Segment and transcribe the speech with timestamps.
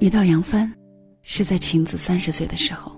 [0.00, 0.72] 遇到杨帆，
[1.22, 2.96] 是在晴子三十岁的时候。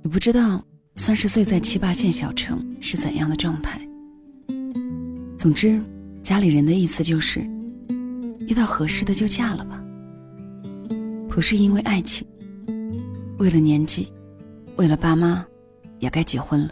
[0.00, 0.64] 你不知道
[0.94, 3.80] 三十岁在七八线小城是怎样的状态。
[5.36, 5.82] 总之，
[6.22, 7.40] 家里人的意思就是，
[8.46, 9.82] 遇到合适的就嫁了吧。
[11.28, 12.24] 不是因为爱情，
[13.38, 14.12] 为了年纪，
[14.76, 15.44] 为了爸妈，
[15.98, 16.70] 也该结婚了。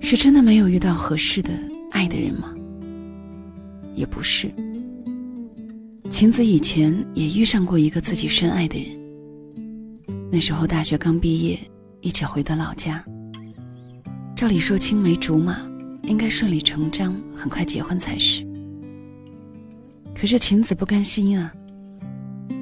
[0.00, 1.50] 是真的没有遇到合适的
[1.92, 2.52] 爱的人吗？
[3.94, 4.50] 也不是。
[6.10, 8.96] 晴子以前也遇上过一个自己深爱的人。
[10.30, 11.58] 那时候大学刚毕业，
[12.00, 13.04] 一起回的老家。
[14.34, 15.58] 照理说青梅竹马，
[16.04, 18.46] 应该顺理成章，很快结婚才是。
[20.14, 21.52] 可是晴子不甘心啊。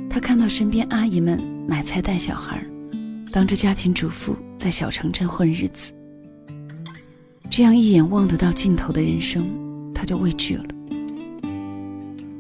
[0.09, 2.65] 她看到身边阿姨们买菜带小孩，
[3.31, 5.93] 当着家庭主妇在小城镇混日子，
[7.51, 9.47] 这样一眼望得到尽头的人生，
[9.95, 10.65] 她就畏惧了。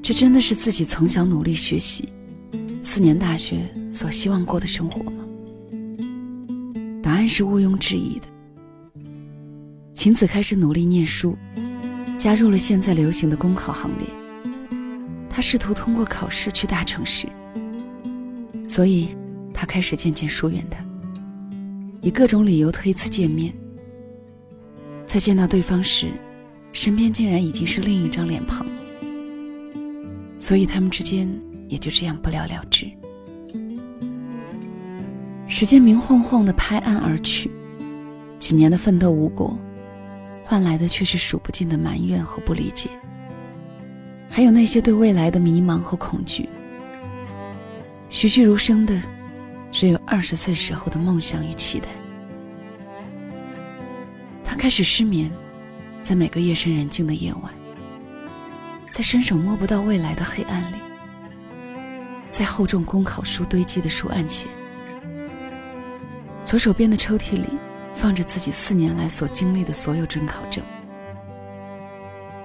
[0.05, 2.11] 这真的是自己从小努力学习，
[2.83, 5.25] 四年大学所希望过的生活吗？
[7.03, 8.27] 答案是毋庸置疑的。
[9.95, 11.39] 晴子开始努力念书，
[12.19, 14.07] 加入了现在流行的公考行列。
[15.31, 17.27] 他试图通过考试去大城市，
[18.69, 19.17] 所以
[19.55, 20.85] 他开始渐渐疏远他，
[22.03, 23.55] 以各种理由推辞见面。
[25.07, 26.09] 在见到对方时，
[26.75, 28.67] 身边竟然已经是另一张脸庞。
[30.39, 31.29] 所以他们之间
[31.69, 32.87] 也就这样不了了之。
[35.47, 37.51] 时间明晃晃的拍案而去，
[38.39, 39.57] 几年的奋斗无果，
[40.43, 42.91] 换来的却是数不尽的埋怨和不理解，
[44.29, 46.49] 还有那些对未来的迷茫和恐惧。
[48.11, 49.01] 栩栩如生的，
[49.71, 51.89] 只有二十岁时候的梦想与期待。
[54.43, 55.31] 他开始失眠，
[56.03, 57.64] 在每个夜深人静的夜晚。
[58.95, 60.77] 在伸手摸不到未来的黑暗里，
[62.31, 64.49] 在厚重公考书堆积的书案前，
[66.45, 67.59] 左手边的抽屉里
[67.93, 70.65] 放着自己四年来所经历的所有准考证。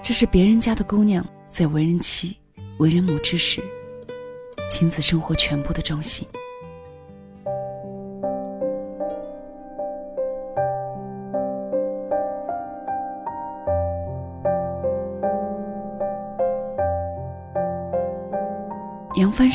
[0.02, 2.36] 这是别人家的姑娘在为人妻、
[2.80, 3.62] 为人母之时，
[4.68, 6.28] 亲子生活全部的重心。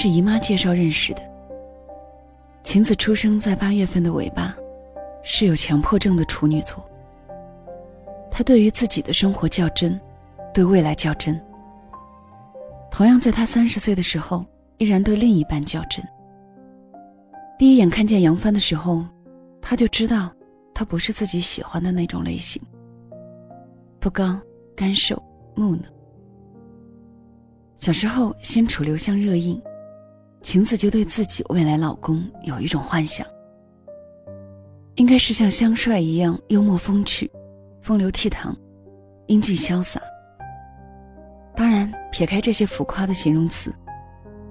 [0.05, 1.23] 是姨妈介绍认识的。
[2.63, 4.55] 晴子出生在八月份的尾巴，
[5.23, 6.85] 是有强迫症的处女座。
[8.31, 9.99] 她对于自己的生活较真，
[10.53, 11.41] 对未来较真。
[12.91, 14.45] 同样，在她三十岁的时候，
[14.77, 16.07] 依然对另一半较真。
[17.59, 19.03] 第一眼看见杨帆的时候，
[19.59, 20.31] 她就知道
[20.75, 22.61] 他不是自己喜欢的那种类型。
[23.99, 24.39] 不高，
[24.77, 25.17] 干瘦，
[25.55, 25.83] 木讷。
[27.79, 29.59] 小时候，先处留香热映，
[30.45, 33.27] 晴子就对自己未来老公有一种幻想，
[34.97, 37.29] 应该是像香帅一样幽默风趣、
[37.81, 38.55] 风流倜傥、
[39.27, 39.99] 英俊潇洒。
[41.57, 43.75] 当然，撇开这些浮夸的形容词，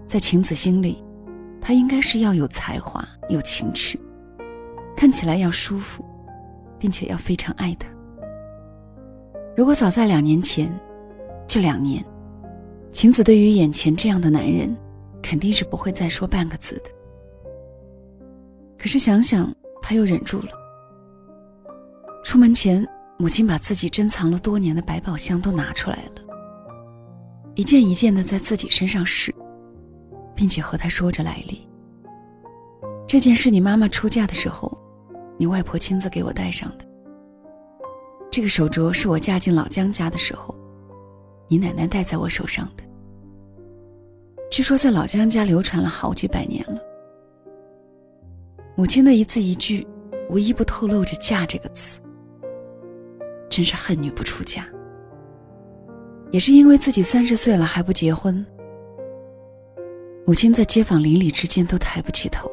[0.08, 1.04] 在晴子心里，
[1.62, 4.02] 他应该是要有才华、有情趣，
[4.98, 6.04] 看起来要舒服，
[6.80, 7.88] 并且要非常爱他。
[9.56, 10.74] 如果早在两年前，
[11.48, 12.04] 就两年。
[12.92, 14.76] 晴子对于眼前这样的男人，
[15.24, 16.92] 肯定是不会再说半个字的。
[18.78, 19.52] 可是想想，
[19.82, 20.50] 他又忍住了。
[22.24, 22.86] 出门前，
[23.18, 26.22] 母亲把自己珍藏了多年的百宝箱都拿出来了，
[27.56, 29.34] 一件一件的在自己身上试，
[30.36, 31.68] 并且和他说着来历。
[33.08, 34.78] 这件是你妈妈出嫁的时候，
[35.38, 36.86] 你外婆亲自给我戴上的。
[38.30, 40.54] 这个手镯是我嫁进老姜家的时候。
[41.50, 42.84] 你奶奶戴在我手上的，
[44.54, 46.80] 据说在老姜家流传了好几百年了。
[48.76, 49.84] 母亲的一字一句，
[50.30, 52.00] 无一不透露着“嫁”这个词。
[53.50, 54.64] 真是恨女不出嫁。
[56.30, 58.46] 也是因为自己三十岁了还不结婚，
[60.24, 62.48] 母亲在街坊邻里之间都抬不起头。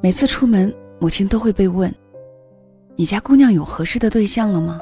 [0.00, 1.92] 每次出门，母亲都会被问
[2.94, 4.80] ：“你家姑娘有合适的对象了吗？”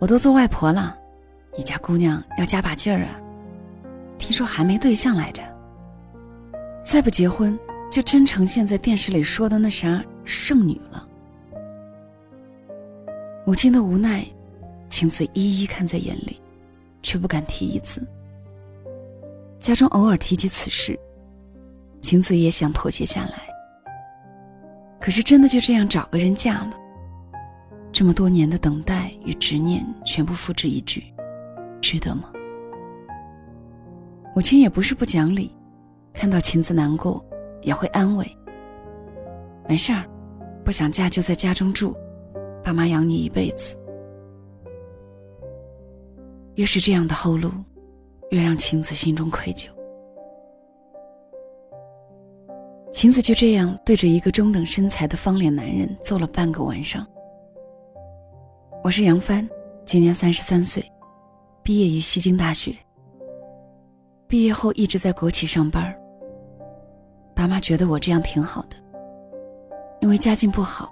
[0.00, 0.98] 我都做外婆了，
[1.56, 3.21] 你家姑娘要加把劲儿啊！
[4.22, 5.42] 听说还没对象来着。
[6.84, 7.58] 再不结婚，
[7.90, 11.08] 就真成现在电视里说的那啥剩女了。
[13.44, 14.24] 母亲的无奈，
[14.88, 16.40] 晴子一一看在眼里，
[17.02, 18.00] 却不敢提一字。
[19.58, 20.96] 家中偶尔提及此事，
[22.00, 23.42] 晴子也想妥协下来。
[25.00, 26.72] 可是真的就这样找个人嫁了？
[27.90, 31.02] 这么多年的等待与执念，全部付之一炬，
[31.80, 32.31] 值得吗？
[34.34, 35.54] 母亲也不是不讲理，
[36.12, 37.22] 看到晴子难过，
[37.60, 38.26] 也会安慰。
[39.68, 40.02] 没事儿，
[40.64, 41.94] 不想嫁就在家中住，
[42.64, 43.76] 爸妈养你一辈子。
[46.54, 47.50] 越是这样的后路，
[48.30, 49.66] 越让晴子心中愧疚。
[52.90, 57.06] 晴子就这样对着一个中等身材的方脸男人坐了半个晚上。
[58.82, 59.46] 我是杨帆，
[59.84, 60.82] 今年三十三岁，
[61.62, 62.74] 毕业于西京大学。
[64.32, 65.94] 毕业后一直在国企上班。
[67.34, 68.76] 爸妈觉得我这样挺好的，
[70.00, 70.90] 因为家境不好，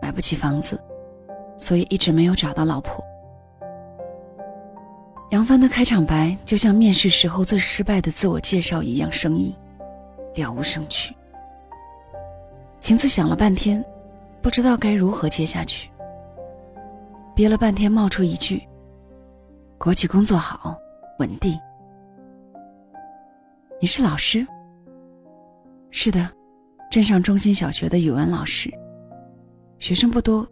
[0.00, 0.80] 买不起房子，
[1.58, 3.04] 所以一直没有找到老婆。
[5.30, 9.52] 杨帆的开场白就像面试时候最失败的自我介绍一样生硬，
[10.36, 11.12] 了无生趣。
[12.80, 13.84] 晴子想了半天，
[14.40, 15.90] 不知道该如何接下去，
[17.34, 18.62] 憋了半天冒出一句
[19.78, 20.78] ：“国企工作好，
[21.18, 21.58] 稳定。”
[23.80, 24.44] 你是老师？
[25.90, 26.28] 是的，
[26.90, 28.68] 镇上中心小学的语文老师。
[29.78, 30.44] 学生不多，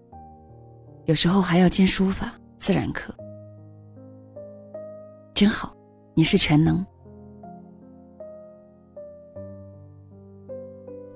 [1.07, 3.13] 有时候还要兼书法、自然课。
[5.35, 5.77] 真好，
[6.15, 6.87] 你是全能。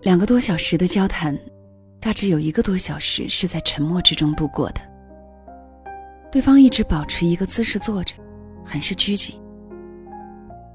[0.03, 1.39] 两个多小时的交谈，
[2.01, 4.81] 大致有一个多小时是在沉默之中度过的。
[6.33, 8.17] 对方一直保持一个姿势坐着，
[8.65, 9.41] 很是拘谨。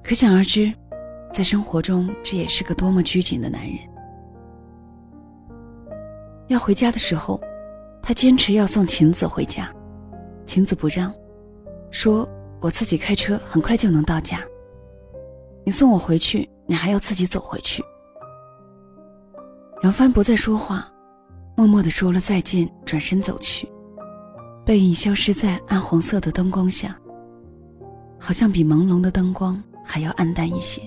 [0.02, 0.74] 可想而知。
[1.36, 3.78] 在生活中，这也是个多么拘谨的男人。
[6.48, 7.42] 要回家的时候，
[8.02, 9.70] 他坚持要送晴子回家，
[10.46, 11.14] 晴子不让，
[11.92, 12.26] 说
[12.62, 14.40] 我自己开车，很快就能到家。
[15.66, 17.84] 你送我回去，你还要自己走回去。
[19.84, 20.90] 杨帆不再说话，
[21.58, 23.68] 默默的说了再见，转身走去，
[24.66, 26.98] 背影消失在暗红色的灯光下，
[28.18, 30.82] 好像比朦胧的灯光还要暗淡一些。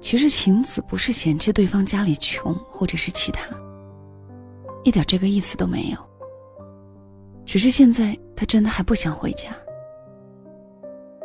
[0.00, 3.46] 其实晴子不是嫌弃对方家里穷，或者是其他，
[4.82, 5.98] 一点这个意思都没有。
[7.44, 9.50] 只是现在他真的还不想回家。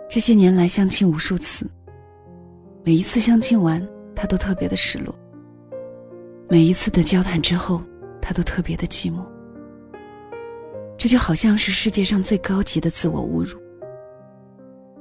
[0.10, 1.69] 这些年来相亲无数次，
[2.83, 3.86] 每一次相亲完，
[4.16, 5.13] 他都特别的失落。
[6.50, 7.81] 每一次的交谈之后，
[8.22, 9.25] 他都特别的寂寞。
[10.98, 13.60] 这就好像是世界上最高级的自我侮辱，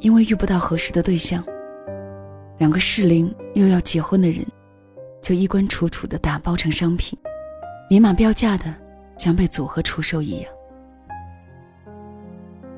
[0.00, 1.44] 因为遇不到合适的对象。
[2.59, 4.44] 两个适龄又要结婚的人，
[5.22, 7.18] 就衣冠楚楚的打包成商品，
[7.88, 8.74] 明码标价的
[9.16, 10.52] 将被组合出售一样。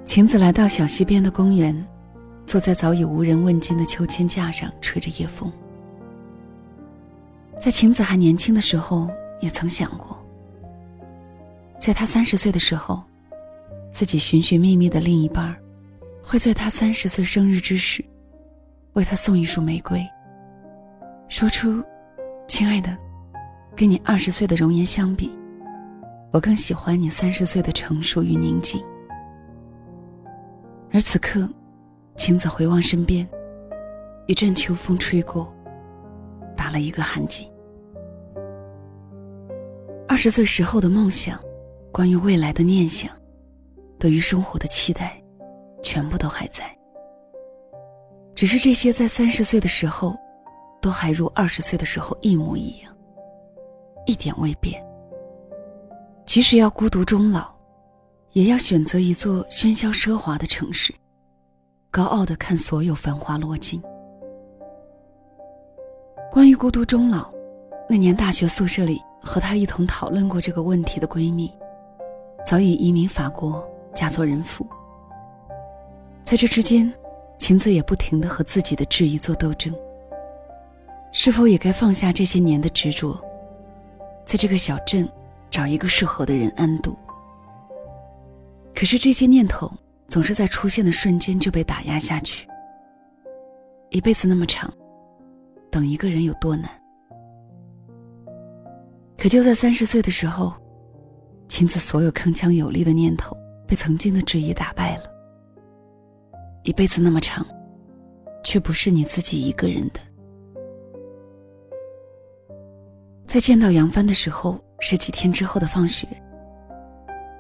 [0.05, 1.87] 晴子来到小溪边的公园，
[2.47, 5.51] 坐在早已无人问津的秋千架上，吹着夜风。
[7.59, 9.09] 在晴子还年轻的时候，
[9.41, 10.17] 也曾想过，
[11.79, 13.03] 在她三十岁的时候，
[13.91, 15.57] 自己寻寻觅觅的另一半，
[16.23, 18.05] 会在她三十岁生日之时。
[18.93, 20.03] 为他送一束玫瑰，
[21.29, 21.83] 说出
[22.47, 22.97] ：“亲爱的，
[23.77, 25.31] 跟你二十岁的容颜相比，
[26.33, 28.83] 我更喜欢你三十岁的成熟与宁静。”
[30.93, 31.49] 而此刻，
[32.17, 33.29] 晴子回望身边，
[34.27, 35.53] 一阵秋风吹过，
[36.57, 37.47] 打了一个寒噤。
[40.09, 41.39] 二十岁时候的梦想，
[41.93, 43.11] 关于未来的念想，
[43.99, 45.21] 对于生活的期待，
[45.83, 46.65] 全部都还在。
[48.35, 50.17] 只是这些在三十岁的时候，
[50.87, 52.97] 都还如二十岁的时候一模一样，
[54.07, 54.81] 一点未变。
[56.25, 57.53] 即使要孤独终老，
[58.35, 60.95] 也要选择一座喧嚣奢华的城市，
[61.91, 63.83] 高傲的看所有繁华落尽。
[66.31, 67.33] 关于孤独终老，
[67.89, 71.53] 那年大学宿舍里和她一同讨论过这个问题的闺蜜，
[72.47, 74.65] 早已移民法国，嫁作人妇。
[76.23, 76.89] 在这之间。
[77.39, 79.75] 晴子也不停的和自己的质疑做斗争。
[81.19, 83.19] 是否也该放下这些年的执着，
[84.27, 85.09] 在这个小镇
[85.51, 86.95] 找一个适合的人安度？
[88.75, 89.73] 可是这些念头
[90.09, 92.47] 总是在出现的瞬间就被打压下去。
[93.89, 94.71] 一辈子那么长，
[95.71, 96.71] 等一个人有多难？
[99.17, 100.53] 可就在三十岁的时候，
[101.49, 103.35] 晴子所有铿锵有力的念头
[103.67, 105.05] 被曾经的质疑打败了。
[106.63, 107.45] 一辈子那么长，
[108.45, 110.01] 却不是你自己一个人的。
[113.37, 116.09] 在见到杨帆的时候，是几天之后的放学。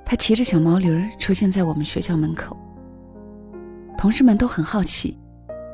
[0.05, 2.55] 他骑着小毛驴出现在我们学校门口。
[3.97, 5.19] 同事们都很好奇，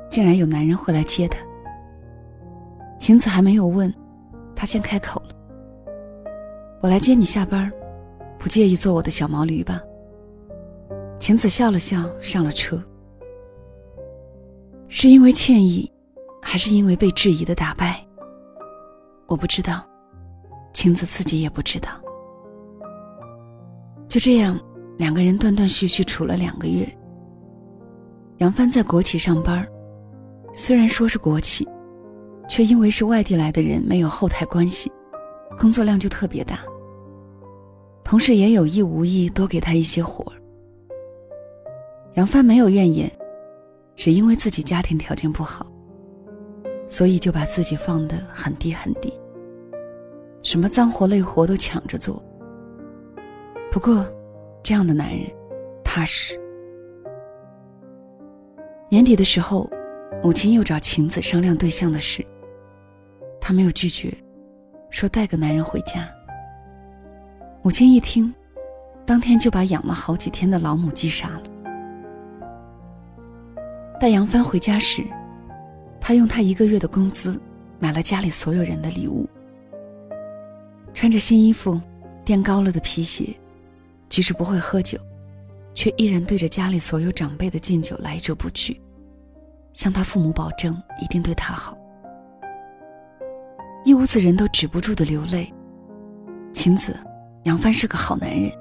[0.08, 1.44] 竟然有男人会来接他。
[3.00, 3.92] 晴子还没有问，
[4.54, 5.30] 他先开口了
[6.80, 7.68] ：“我来接你下班，
[8.38, 9.82] 不介意坐我的小毛驴吧？”
[11.18, 12.80] 晴子笑了笑，上了车。
[14.86, 15.90] 是因为歉意，
[16.40, 18.00] 还是因为被质疑的打败？
[19.26, 19.84] 我不知道，
[20.72, 21.90] 晴子自己也不知道。
[24.08, 24.58] 就这样，
[24.98, 26.86] 两个人断断续续处了两个月。
[28.38, 29.66] 杨帆在国企上班，
[30.52, 31.66] 虽然说是国企，
[32.48, 34.90] 却因为是外地来的人，没有后台关系，
[35.58, 36.58] 工作量就特别大。
[38.04, 40.36] 同事也有意无意多给他一些活儿。
[42.14, 43.10] 杨帆没有怨言，
[43.96, 45.64] 只因为自己家庭条件不好，
[46.86, 49.12] 所以就把自己放得很低很低。
[50.42, 52.22] 什么脏活累活都抢着做。
[53.70, 54.06] 不过，
[54.62, 55.26] 这样的男人
[55.82, 56.38] 踏实。
[58.88, 59.70] 年底的时候，
[60.22, 62.24] 母亲又找晴子商量对象的事。
[63.40, 64.12] 他没有拒绝，
[64.90, 66.08] 说带个男人回家。
[67.62, 68.32] 母亲一听，
[69.06, 71.42] 当天就把养了好几天的老母鸡杀了。
[73.98, 75.02] 带杨帆回家时，
[76.00, 77.40] 他用他一个月的工资
[77.78, 79.28] 买了家里所有人的礼物。
[80.94, 81.80] 穿着新衣服，
[82.24, 83.34] 垫高了的皮鞋，
[84.08, 84.98] 即使不会喝酒，
[85.74, 88.80] 却依然对着家里所有长辈的敬酒来者不拒，
[89.72, 91.76] 向他父母保证一定对他好。
[93.84, 95.52] 一屋子人都止不住的流泪。
[96.52, 96.96] 晴子，
[97.44, 98.52] 杨帆是个好男人，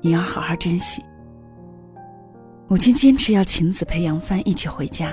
[0.00, 1.04] 你要好好珍惜。
[2.66, 5.12] 母亲坚持要晴子陪杨帆一起回家，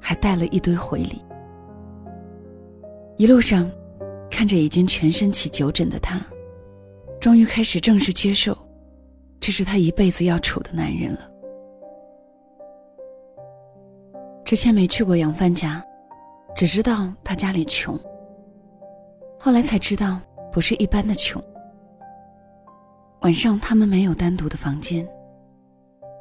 [0.00, 1.24] 还带了一堆回礼。
[3.16, 3.70] 一路上，
[4.34, 6.20] 看着已经全身起酒疹的他，
[7.20, 8.58] 终于开始正式接受，
[9.38, 11.30] 这是他一辈子要处的男人了。
[14.44, 15.80] 之前没去过杨帆家，
[16.56, 17.96] 只知道他家里穷。
[19.38, 21.40] 后来才知道，不是一般的穷。
[23.20, 25.08] 晚上他们没有单独的房间。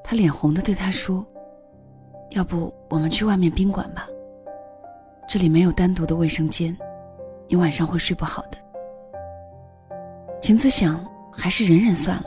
[0.04, 1.26] 他脸红的对他说
[2.30, 4.08] ：“要不我们去外面宾馆吧，
[5.28, 6.78] 这里没有单独的卫生间，
[7.54, 8.58] 你晚上会睡不好的。”
[10.42, 12.26] 晴子想，还是忍忍算了。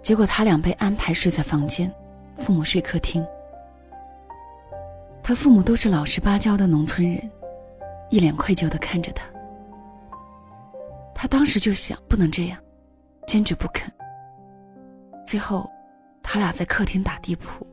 [0.00, 1.92] 结果他俩被安排睡在房间，
[2.36, 3.26] 父母睡客厅。
[5.20, 7.28] 他父母都是老实巴交的农村人，
[8.08, 9.24] 一脸愧疚的看着他。
[11.12, 12.58] 他当时就想，不能这样，
[13.26, 13.92] 坚决不肯。
[15.26, 15.68] 最后。
[16.24, 17.66] 他俩在客厅打地铺，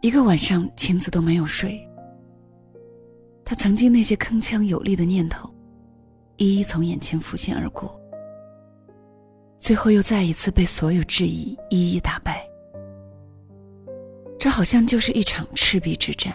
[0.00, 1.88] 一个晚上，晴子都没有睡。
[3.50, 5.52] 他曾经那些铿锵有力的念头，
[6.36, 8.00] 一一从眼前浮现而过，
[9.58, 12.48] 最后又再一次被所有质疑一一打败。
[14.38, 16.32] 这好像就是一场赤壁之战。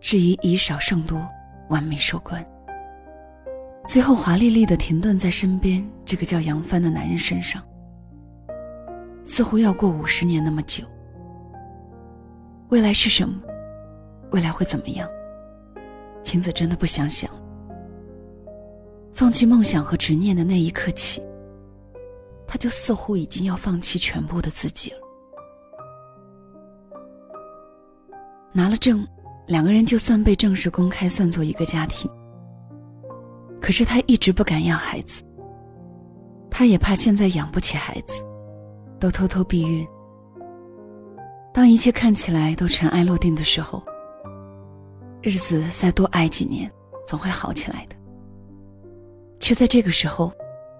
[0.00, 1.24] 质疑以少胜多，
[1.68, 2.44] 完美收官。
[3.86, 7.62] 最后华丽丽的停顿在身边这个叫杨帆的男人身上。
[9.24, 10.82] 似乎要过五十年那么久。
[12.70, 13.40] 未来是什么？
[14.32, 15.08] 未来会怎么样？
[16.28, 17.30] 晴子真的不想想。
[19.14, 21.22] 放弃梦想和执念的那一刻起，
[22.46, 24.98] 他就似乎已经要放弃全部的自己了。
[28.52, 29.08] 拿了证，
[29.46, 32.10] 两个人就算被正式公开算作一个家庭。
[33.58, 35.22] 可是他一直不敢要孩子，
[36.50, 38.22] 他也怕现在养不起孩子。
[39.00, 39.86] 都偷偷避孕。
[41.54, 43.82] 当一切看起来都尘埃落定的时候，
[45.22, 46.70] 日子再多挨几年，
[47.06, 47.96] 总会好起来的。
[49.40, 50.32] 却在这个时候，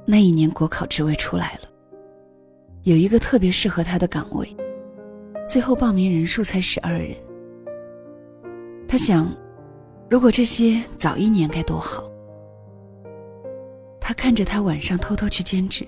[0.06, 1.68] 那一年国考职位出来了，
[2.84, 4.56] 有一个特别适合他的岗位，
[5.46, 7.16] 最后报名人数才十二人。
[8.86, 9.34] 他想，
[10.08, 12.04] 如果这些早一年该多好。
[14.00, 15.86] 他看着他晚上偷偷去兼职。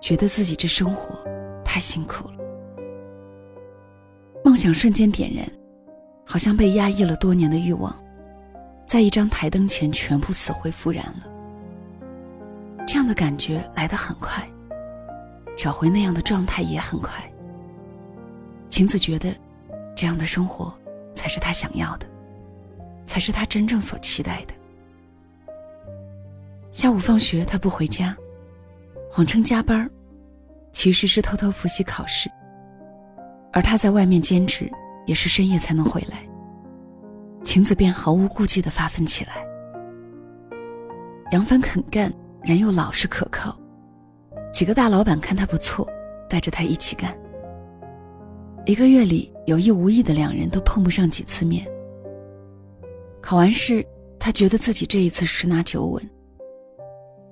[0.00, 1.18] 觉得自己这生活
[1.64, 2.34] 太辛苦了，
[4.44, 5.44] 梦想瞬间点燃，
[6.30, 7.96] 好像被压抑了多年的欲望，
[8.86, 11.26] 在一张台灯前全部死灰复燃了。
[12.86, 14.46] 这样的感觉来得很快，
[15.56, 17.12] 找回那样的状态也很快。
[18.68, 19.34] 晴子觉得，
[19.96, 20.70] 这样的生活
[21.14, 22.06] 才是他想要的，
[23.06, 24.52] 才是他真正所期待的。
[26.72, 28.14] 下午放学，他不回家。
[29.10, 29.90] 谎称加班
[30.72, 32.30] 其实是偷偷复习考试。
[33.50, 34.70] 而他在外面兼职，
[35.08, 36.18] 也是深夜才能回来。
[37.42, 39.44] 晴子便毫无顾忌地发奋起来。
[41.32, 42.12] 杨帆肯干，
[42.42, 43.58] 人又老实可靠，
[44.52, 45.88] 几个大老板看他不错，
[46.28, 47.16] 带着他一起干。
[48.66, 51.66] 一个月里有意无意的两人都碰不上几次面。
[53.22, 53.84] 考完试，
[54.20, 56.10] 他觉得自己这一次十拿九稳。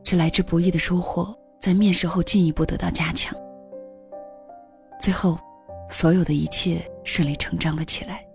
[0.02, 1.32] 这来之不易的收获。
[1.58, 3.36] 在面试后进一步得到加强。
[5.00, 5.36] 最后，
[5.88, 8.26] 所有的一切顺理成章了起来，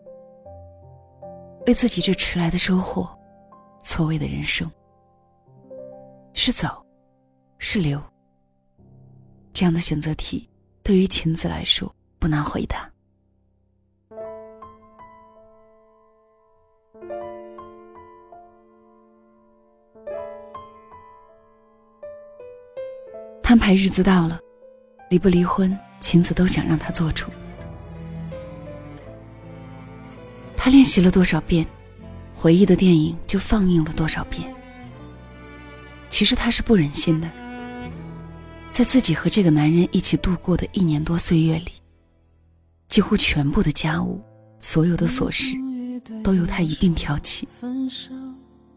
[1.68, 3.08] 为自己这迟来的收获，
[3.82, 4.70] 错位的人生。
[6.34, 6.84] 是走，
[7.58, 8.02] 是留。
[9.54, 10.50] 这样的选择题，
[10.82, 12.90] 对于晴子来说不难回答。
[23.44, 24.40] 摊牌日子到了，
[25.10, 27.28] 离不离婚，晴子都想让他做主。
[30.64, 31.66] 他练习了多少遍，
[32.36, 34.48] 回忆的电影就放映了多少遍。
[36.08, 37.28] 其实他是不忍心的，
[38.72, 41.72] 在自己和这个男人一起度过的一年多岁月里，
[42.90, 44.22] 几乎全部的家务，
[44.60, 45.56] 所有的琐事，
[46.24, 47.48] 都由他一并挑起，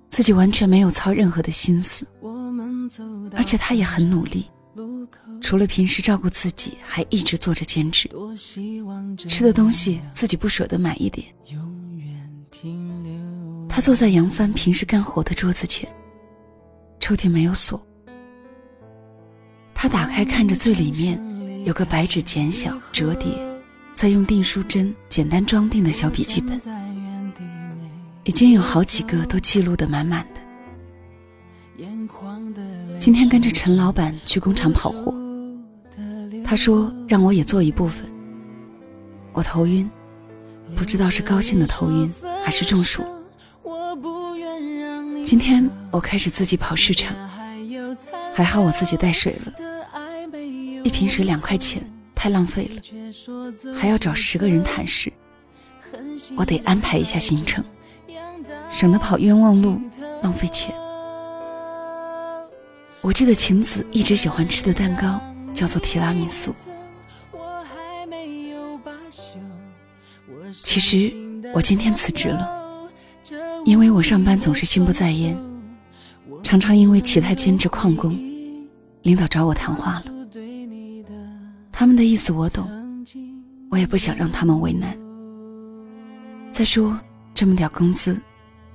[0.09, 2.07] 自己完全没有操任何的心思，
[3.37, 4.47] 而且他也很努力。
[5.43, 8.09] 除了平时照顾自己，还一直做着兼职。
[9.29, 11.27] 吃的东西自己不舍得买一点。
[13.69, 15.89] 他坐在杨帆平时干活的桌子前，
[17.01, 17.85] 抽屉没有锁。
[19.75, 21.21] 他打开看着最里面
[21.65, 23.31] 有个白纸剪小折叠，
[23.95, 26.61] 再用订书针简单装订的小笔记本，
[28.23, 30.41] 已经有好几个都记录的满满的。
[32.99, 35.13] 今天跟着陈老板去工厂跑货，
[36.45, 38.07] 他说让我也做一部分。
[39.33, 39.91] 我头晕，
[40.77, 42.11] 不知道是高兴的头晕
[42.45, 43.03] 还是中暑。
[45.25, 47.17] 今天我开始自己跑市场，
[48.35, 49.53] 还好我自己带水了，
[50.85, 51.83] 一瓶水两块钱，
[52.15, 55.11] 太浪费了，还要找十个人谈事，
[56.37, 57.65] 我得安排一下行程，
[58.71, 59.81] 省得跑冤枉路，
[60.23, 60.75] 浪费钱。
[63.01, 65.19] 我记得晴子一直喜欢吃的蛋糕
[65.55, 66.55] 叫做提拉米苏。
[70.63, 71.11] 其实
[71.55, 72.91] 我今天辞职了，
[73.65, 75.37] 因为我上班总是心不在焉，
[76.43, 78.11] 常常因为其他兼职旷工，
[79.03, 80.05] 领导找我谈话了。
[81.71, 82.69] 他们的意思我懂，
[83.71, 84.99] 我也不想让他们为难。
[86.51, 86.99] 再说
[87.33, 88.21] 这么点工资，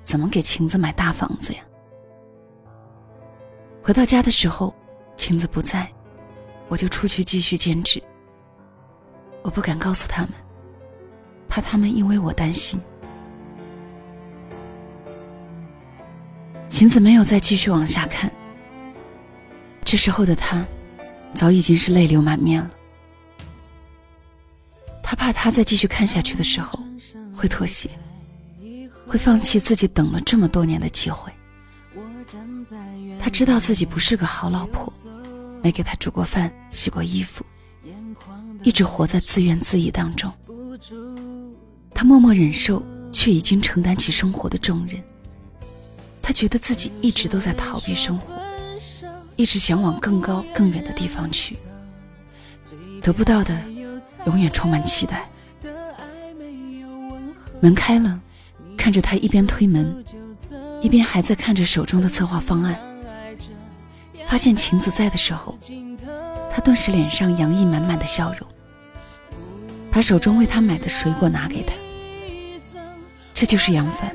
[0.06, 1.60] 怎么给晴子买大房子呀？
[3.84, 4.74] 回到家的时候，
[5.18, 5.92] 晴子不在，
[6.70, 8.02] 我就出去继续兼职。
[9.42, 10.32] 我不敢告诉他们，
[11.50, 12.80] 怕他们因为我担心。
[16.70, 18.32] 晴子没有再继续往下看。
[19.84, 20.64] 这时候的他，
[21.34, 22.70] 早已经是泪流满面了。
[25.02, 26.80] 他怕他再继续看下去的时候，
[27.36, 27.90] 会妥协，
[29.08, 31.32] 会放弃自己等了这么多年的机会。
[33.20, 34.94] 他知道自己不是个好老婆，
[35.64, 37.44] 没给他煮过饭、洗过衣服，
[38.62, 40.32] 一直活在自怨自艾当中。
[42.00, 42.82] 他默默忍受，
[43.12, 45.04] 却已经承担起生活的重任。
[46.22, 48.34] 他觉得自己一直都在逃避生活，
[49.36, 51.58] 一直想往更高更远的地方去，
[53.02, 53.54] 得不到的
[54.26, 55.30] 永远充满期待。
[57.60, 58.18] 门开了，
[58.78, 60.02] 看着他一边推门，
[60.82, 62.80] 一边还在看着手中的策划方案。
[64.26, 65.60] 发现晴子在的时候，
[66.50, 68.48] 他顿时脸上洋溢满满的笑容，
[69.92, 71.74] 把手中为他买的水果拿给他。
[73.40, 74.14] 这就是杨帆，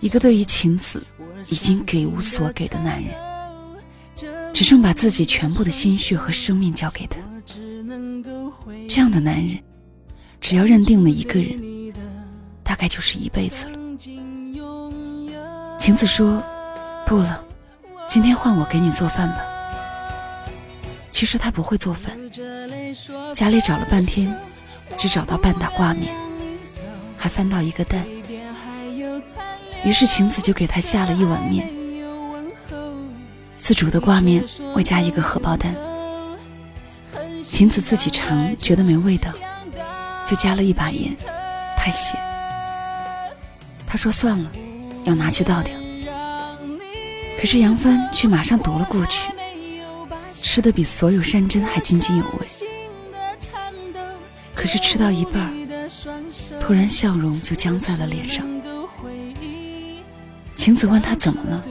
[0.00, 1.04] 一个对于晴子
[1.50, 3.12] 已经给无所给的男人，
[4.54, 7.18] 只剩把自己全部的心血和生命交给他。
[8.88, 9.62] 这样的男人，
[10.40, 11.92] 只要认定了一个人，
[12.62, 13.78] 大概就是一辈子了。
[15.78, 16.42] 晴子说
[17.04, 17.44] ：“不了。”
[18.08, 19.44] 今天换我给你做饭吧。
[21.10, 22.18] 其实他不会做饭，
[23.34, 24.34] 家里找了半天，
[24.96, 26.16] 只找到半打挂面，
[27.24, 28.04] 还翻到一个蛋。
[29.82, 31.66] 于是晴子就给他下了一碗面，
[33.60, 35.74] 自煮的挂面外加一个荷包蛋。
[37.42, 39.32] 晴子自己尝觉得没味道，
[40.26, 41.16] 就加了一把盐，
[41.78, 42.20] 太咸。
[43.86, 44.52] 他说算了，
[45.04, 45.74] 要拿去倒掉。
[47.40, 49.32] 可是杨帆却马上夺了过去，
[50.42, 52.46] 吃的比所有山珍还津津有味。
[54.54, 55.50] 可是吃到一半
[56.66, 58.42] 突然笑容就僵在了脸上。
[60.56, 61.62] 晴子问他怎么了，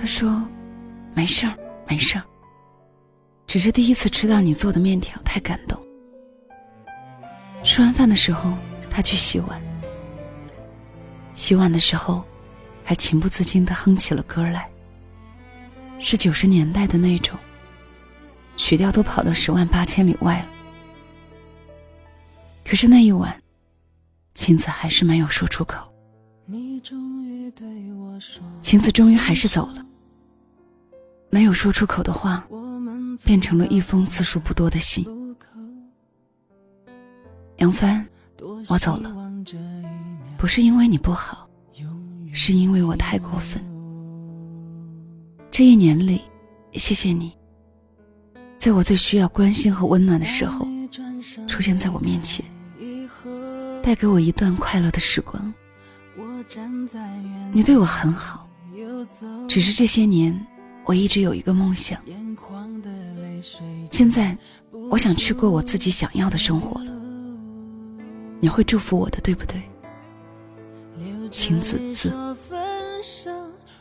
[0.00, 0.44] 他说
[1.14, 1.54] ：“没事儿，
[1.86, 2.24] 没事儿，
[3.46, 5.80] 只是第一次吃到你做的面条，太感动。”
[7.62, 8.52] 吃完饭的时候，
[8.90, 9.62] 他去洗碗。
[11.32, 12.24] 洗碗的时候。
[12.82, 14.66] 还情不自禁地哼起了歌来，
[15.98, 17.38] 是九十年代的那种，
[18.56, 20.46] 曲调都跑到十万八千里外了。
[22.64, 23.38] 可是那一晚，
[24.38, 25.92] 晴子还是没有说出口。
[28.62, 29.84] 晴子终于还是走了，
[31.28, 32.46] 没有说出口的话，
[33.24, 35.04] 变成了一封字数不多的信。
[37.56, 38.06] 杨帆，
[38.68, 39.12] 我走了，
[40.36, 41.48] 不是因为你不好，
[42.32, 43.60] 是因为我太过分。
[45.50, 46.22] 这一年里，
[46.74, 47.36] 谢谢你，
[48.56, 50.64] 在我最需要关心和温暖的时候，
[51.48, 52.44] 出现在我面前，
[53.88, 55.54] 带给我一段快乐的时光。
[57.50, 58.46] 你对我很好，
[59.48, 60.46] 只是这些年，
[60.84, 61.98] 我一直有一个梦想。
[63.88, 64.36] 现在，
[64.90, 66.92] 我想去过我自己想要的生活了。
[68.40, 69.62] 你会祝福我的，对不对？
[71.30, 72.12] 晴子字。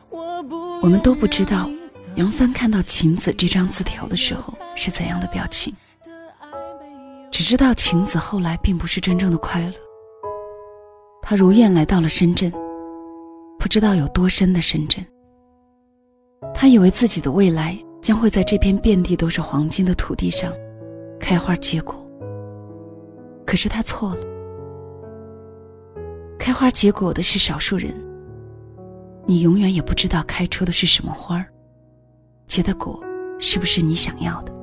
[0.10, 1.70] 我们都不知道
[2.16, 5.76] 杨帆看到晴子这张字条的时候是怎样的表情，
[7.30, 9.74] 只知道晴子后来并不是真正的快乐。
[11.30, 12.50] 他如愿来到了深圳，
[13.60, 15.06] 不知道有多深的深圳。
[16.54, 20.54] 他以为自己的未来将会在这片遍地都是黄金的土地上
[21.20, 21.94] 开花结果，
[23.46, 24.22] 可是他错了。
[26.40, 27.94] 开花结果的是少数人，
[29.26, 31.48] 你永远也不知道开出的是什么花儿，
[32.48, 33.04] 结的果
[33.38, 34.54] 是不是你想要的。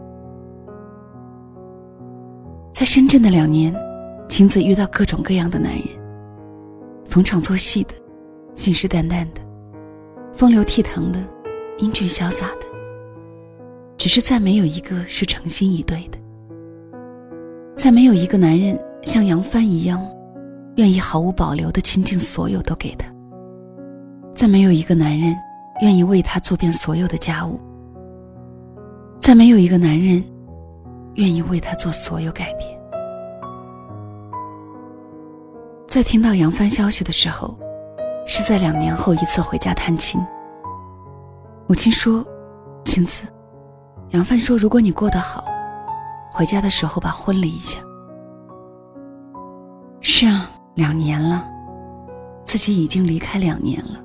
[2.73, 3.71] 在深圳的两年，
[4.31, 5.89] 晴子遇到各种各样的男人，
[7.07, 7.95] 逢场作戏的，
[8.55, 9.41] 信誓旦旦的，
[10.33, 11.21] 风流倜傥的，
[11.79, 12.67] 英俊潇洒的，
[13.97, 16.19] 只是再没有一个是诚心以对的，
[17.77, 20.05] 再没有一个男人像杨帆一样。
[20.77, 23.07] 愿意毫无保留的倾尽所有都给他。
[24.35, 25.33] 再没有一个男人
[25.83, 27.61] 愿意为他做遍所有的家务。
[29.21, 30.21] 再没有一个男人
[31.15, 32.74] 愿意为他做所有改变。
[35.95, 37.57] 在听到杨帆消息的时候，
[38.27, 40.21] 是在两年后一次回家探亲。
[41.69, 42.27] 母亲说
[42.85, 43.23] ：“晴子，
[44.11, 45.45] 杨帆说，如果你过得好，
[46.33, 47.79] 回家的时候把婚离一下。”
[50.03, 50.51] 是啊。
[50.75, 51.49] 两年了，
[52.45, 54.01] 自己已经离开两年了。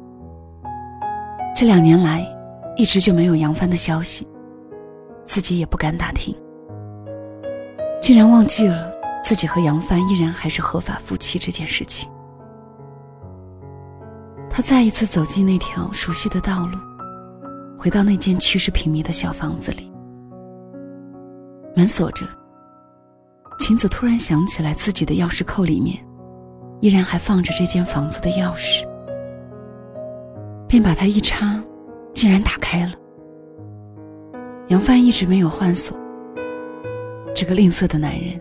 [1.56, 2.24] 这两年来，
[2.76, 4.28] 一直就没有杨帆的消息，
[5.26, 6.36] 自己也不敢打听，
[8.00, 12.10] 竟然忘记了自己和杨帆依然还是合法夫妻这件事情。
[14.50, 16.78] 他再一次走进那条熟悉的道路，
[17.78, 19.92] 回到那间七十平米的小房子里，
[21.76, 22.26] 门锁着。
[23.60, 25.98] 晴子突然想起来，自己的钥匙扣里面。
[26.82, 28.88] 依然还放着这间房子的钥匙，
[30.66, 31.62] 便把它一插，
[32.14, 32.94] 竟然打开了。
[34.70, 35.98] 杨帆一直没有换锁，
[37.36, 38.40] 这个吝啬的男人，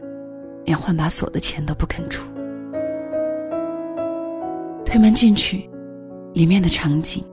[0.68, 2.28] 连换把锁的钱都不肯出。
[4.84, 5.66] 推门进去，
[6.34, 7.24] 里面的场景，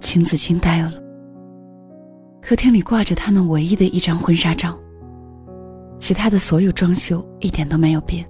[0.00, 0.92] 晴子惊呆了。
[2.40, 4.76] 客厅里挂着他们唯一的一张婚纱照，
[5.98, 8.28] 其他的所有装修一点都没有变。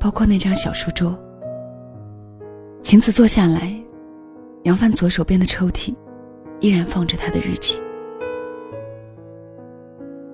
[0.00, 1.14] 包括那张小书桌。
[2.82, 3.78] 晴子坐下来，
[4.62, 5.94] 杨帆左手边的抽屉
[6.60, 7.78] 依然放着他的日记。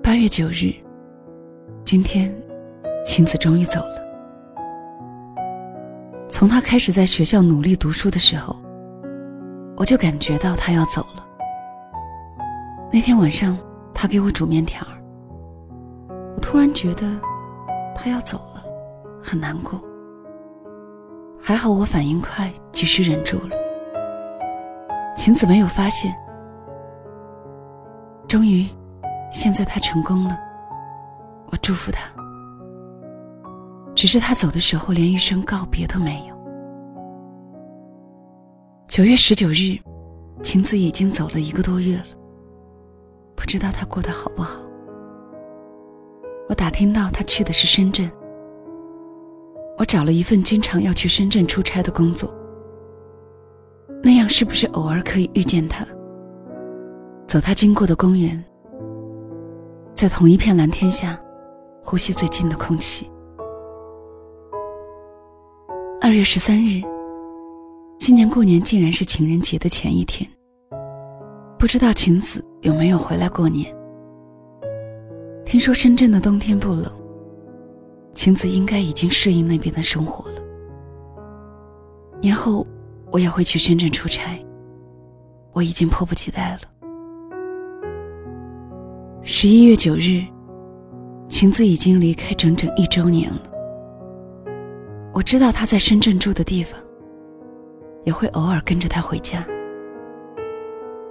[0.01, 0.73] 八月九日，
[1.83, 2.33] 今天，
[3.05, 4.01] 晴子终于走了。
[6.29, 8.55] 从他开始在学校努力读书的时候，
[9.77, 11.23] 我就感觉到他要走了。
[12.91, 13.57] 那天晚上，
[13.93, 14.85] 他给我煮面条
[16.35, 17.19] 我突然觉得
[17.95, 18.63] 他要走了。
[19.25, 19.81] 很难过，
[21.39, 23.55] 还好我反应快，及时忍住了。
[25.15, 26.13] 晴子没有发现。
[28.27, 28.67] 终于，
[29.31, 30.37] 现在他成功了，
[31.51, 32.01] 我祝福他。
[34.03, 36.35] 只是他走的时候连一声告别都没有。
[38.85, 39.79] 九月十九日，
[40.41, 42.05] 晴子已经走了一个多月了，
[43.33, 44.59] 不知道他过得好不好。
[46.49, 48.11] 我打听到他去的是深圳。
[49.77, 52.29] 我找了一份经常要去深圳出差的工作，
[54.03, 55.87] 那样是不是偶尔可以遇见他？
[57.25, 58.43] 走他经过的公园，
[59.95, 61.17] 在同一片蓝天下，
[61.81, 63.09] 呼吸最近的空气。
[66.05, 66.81] 二月十三日，
[67.97, 70.29] 今年过年竟然是情人节的前一天。
[71.57, 73.73] 不知道晴子有没有回来过年？
[75.45, 76.91] 听说深圳的冬天不冷。
[78.13, 80.41] 晴子应该已经适应那边的生活了。
[82.19, 82.67] 年后
[83.09, 84.37] 我也会去深圳出差，
[85.53, 86.59] 我已经迫不及待了。
[89.23, 90.21] 十一月九日，
[91.29, 93.52] 晴子已经离开整整一周年了。
[95.13, 96.79] 我知道他在深圳住的地方，
[98.03, 99.45] 也会偶尔跟着他回家。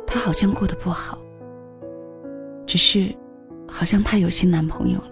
[0.05, 1.17] 他好像过得不好，
[2.67, 3.15] 只是
[3.69, 5.11] 好像他有新男朋友了，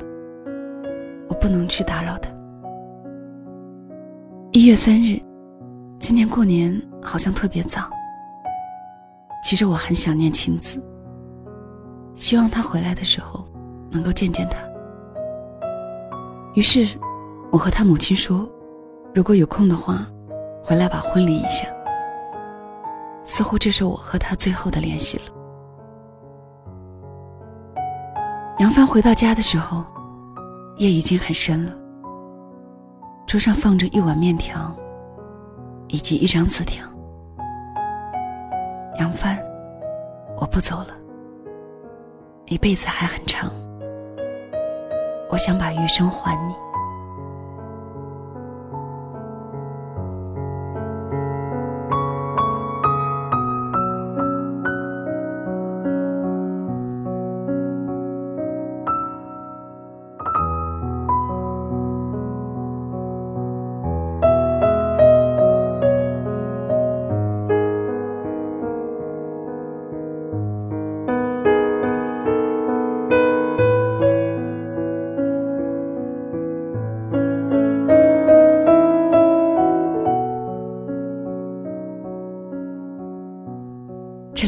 [1.29, 2.29] 我不能去打扰他。
[4.51, 5.21] 一月三日，
[6.01, 7.89] 今年过年好像特别早。
[9.45, 10.83] 其实我很想念晴子，
[12.17, 13.47] 希望他回来的时候
[13.93, 14.59] 能够见见他。
[16.55, 16.89] 于是，
[17.53, 18.47] 我和他母亲说，
[19.13, 20.07] 如果有空的话，
[20.63, 21.67] 回来把婚礼一下。
[23.25, 25.25] 似乎这是我和他最后的联系了。
[28.59, 29.85] 杨帆回到家的时候，
[30.77, 31.73] 夜已经很深了。
[33.27, 34.75] 桌上放着一碗面条，
[35.89, 36.85] 以及一张字条。
[38.99, 39.37] 杨帆，
[40.37, 40.89] 我不走了。
[42.47, 43.51] 一辈子还很长，
[45.31, 46.55] 我想把余生还你。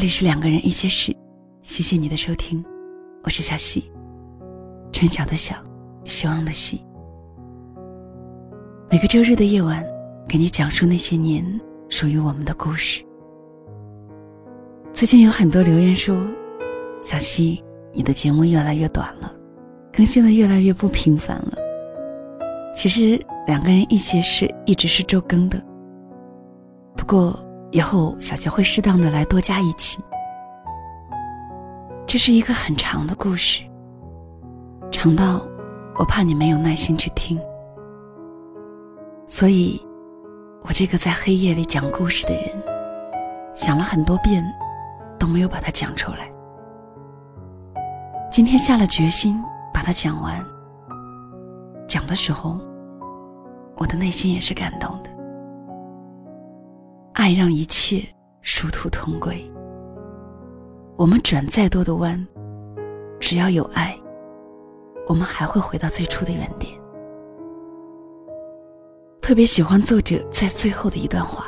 [0.02, 1.16] 里是两个人一些事，
[1.62, 2.60] 谢谢你的收听，
[3.22, 3.88] 我是小溪，
[4.90, 5.54] 春晓的晓，
[6.04, 6.84] 希望的希。
[8.90, 9.80] 每个周日的夜晚，
[10.28, 11.44] 给你讲述那些年
[11.88, 13.04] 属于我们的故事。
[14.92, 16.20] 最近有很多留言说，
[17.00, 17.62] 小溪，
[17.92, 19.32] 你的节目越来越短了，
[19.92, 21.56] 更新的越来越不频繁了。
[22.74, 25.64] 其实两个人一些事一直是周更的，
[26.96, 27.38] 不过。
[27.72, 30.04] 以后小杰会适当的来多加一期。
[32.06, 33.62] 这是一个很长的故事，
[34.90, 35.40] 长到
[35.96, 37.40] 我怕你没有耐心去听，
[39.26, 39.80] 所以，
[40.60, 42.50] 我这个在黑夜里讲故事的人，
[43.54, 44.44] 想了很多遍，
[45.18, 46.30] 都没有把它讲出来。
[48.30, 50.44] 今天下了决心把它讲完。
[51.88, 52.58] 讲的时候，
[53.76, 55.11] 我的内心也是感动的。
[57.14, 58.02] 爱让一切
[58.40, 59.44] 殊途同归。
[60.96, 62.26] 我们转再多的弯，
[63.20, 63.98] 只要有爱，
[65.06, 66.72] 我们还会回到最初的原点。
[69.20, 71.46] 特别喜欢作者在最后的一段话：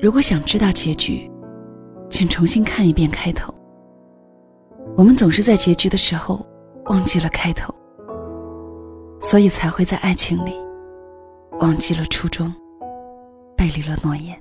[0.00, 1.30] 如果想知道结局，
[2.08, 3.52] 请重新看一遍开头。
[4.96, 6.46] 我们总是在结局的时候
[6.86, 7.74] 忘记了开头，
[9.20, 10.54] 所以才会在爱情里
[11.58, 12.52] 忘记了初衷。
[13.56, 14.38] 背离了诺言，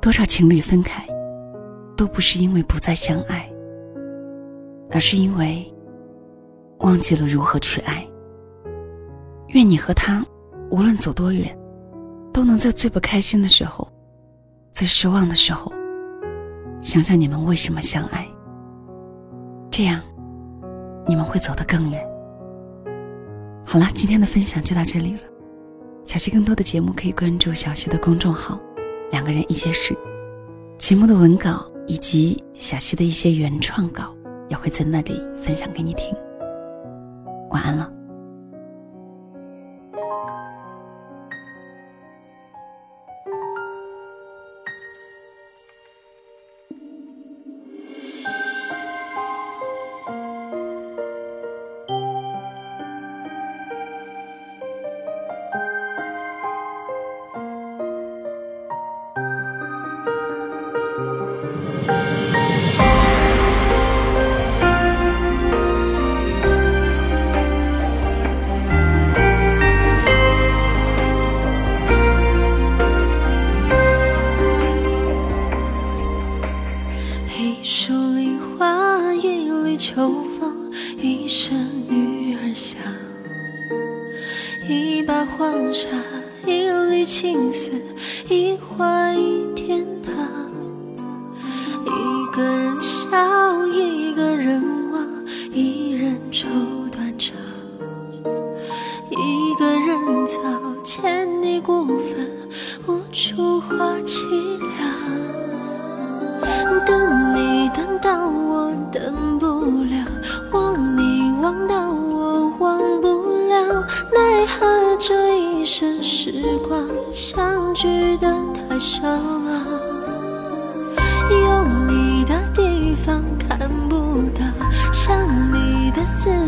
[0.00, 1.04] 多少情侣分开，
[1.96, 3.50] 都不是因为不再相爱，
[4.92, 5.70] 而是因为
[6.78, 8.06] 忘记了如何去爱。
[9.48, 10.24] 愿你和他，
[10.70, 11.56] 无论走多远，
[12.32, 13.86] 都能在最不开心的时候、
[14.72, 15.72] 最失望的时候，
[16.80, 18.26] 想想你们为什么相爱。
[19.68, 20.00] 这样，
[21.06, 22.08] 你们会走得更远。
[23.64, 25.20] 好了，今天的分享就到这里了。
[26.06, 28.60] 小溪更多的节目可以关注小溪的公众号
[29.10, 29.92] “两个人一些事”，
[30.78, 34.14] 节目的文稿以及小溪的一些原创稿
[34.48, 36.14] 也会在那里分享给你听。
[37.50, 37.92] 晚安了。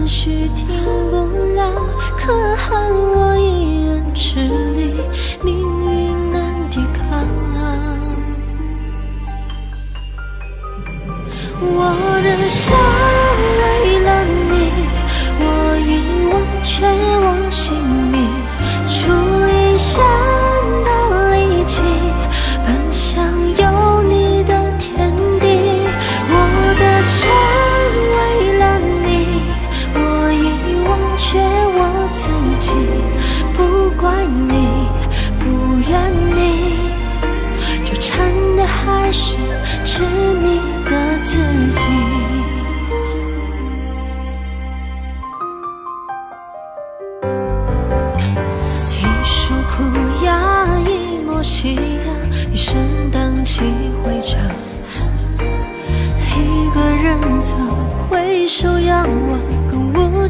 [0.09, 0.67] 或许停
[1.11, 1.17] 不
[1.55, 1.71] 了，
[2.17, 2.81] 可恨
[3.13, 5.05] 我一人吃力，
[5.45, 7.29] 命运难抵抗。
[11.61, 11.93] 我
[12.25, 12.49] 的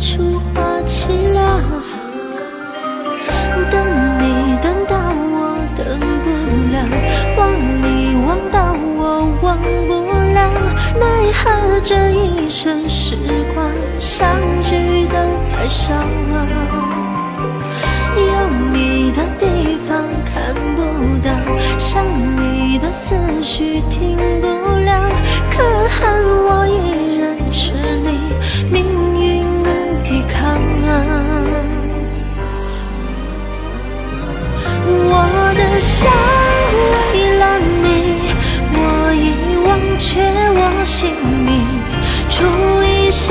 [0.08, 1.60] 更无处话凄凉。
[3.70, 3.74] 等
[4.18, 4.22] 你
[4.62, 4.96] 等到
[5.34, 5.84] 我等
[6.24, 6.26] 不
[6.72, 6.76] 了，
[7.36, 7.40] 忘
[7.82, 7.84] 你
[8.26, 8.56] 忘到
[8.96, 9.00] 我
[9.42, 9.92] 忘不
[10.32, 10.38] 了，
[10.98, 13.16] 奈何这一生时
[13.54, 13.66] 光
[13.98, 14.28] 相
[14.62, 15.14] 聚的
[15.50, 15.94] 太少。
[18.16, 18.24] 有
[18.72, 20.82] 你的地方看不
[21.22, 21.30] 到，
[21.78, 22.04] 想
[22.36, 25.08] 你的思绪停不了，
[25.50, 26.00] 可恨
[26.44, 28.08] 我一人吃力，
[34.90, 35.12] 我
[35.54, 35.96] 的笑
[37.12, 37.42] 为了
[37.82, 37.86] 你，
[38.72, 38.76] 我
[39.14, 39.24] 已
[39.66, 40.06] 忘却
[40.54, 40.96] 我姓
[41.44, 41.48] 名，
[42.30, 42.36] 出
[42.84, 43.26] 一生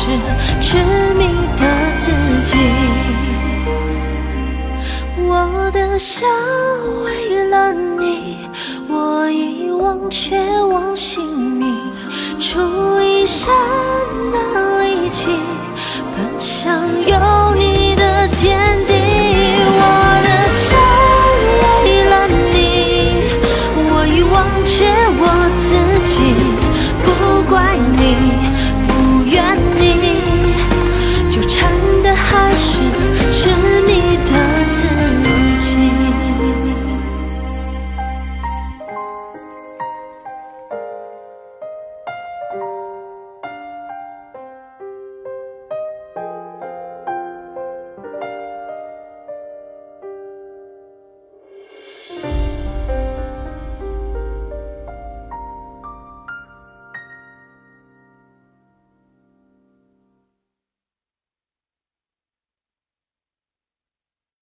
[0.00, 0.06] 是
[0.62, 0.78] 痴
[1.12, 1.26] 迷
[1.58, 1.62] 的
[1.98, 2.10] 自
[2.46, 2.56] 己。
[5.18, 6.26] 我的笑
[7.04, 8.38] 为了你，
[8.88, 10.40] 我已忘却